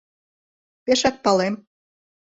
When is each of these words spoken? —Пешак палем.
—Пешак 0.83 1.15
палем. 1.23 1.55